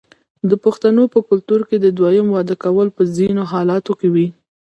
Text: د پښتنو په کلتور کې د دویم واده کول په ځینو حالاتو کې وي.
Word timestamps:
د 0.49 0.51
پښتنو 0.63 1.03
په 1.13 1.19
کلتور 1.29 1.61
کې 1.69 1.77
د 1.79 1.87
دویم 1.97 2.27
واده 2.35 2.55
کول 2.63 2.87
په 2.97 3.03
ځینو 3.15 3.41
حالاتو 3.51 3.93
کې 3.99 4.07
وي. 4.13 4.27